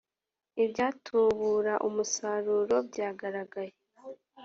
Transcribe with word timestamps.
ibyatubura 0.63 1.73
umusaruro 1.87 2.75
byagaragaye 2.87 3.73